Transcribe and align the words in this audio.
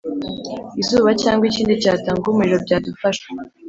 izuba 0.81 1.09
cyangwa 1.21 1.43
ikindi 1.49 1.73
cyatanga 1.83 2.25
umuriro 2.27 2.57
byadufasha 2.65 3.25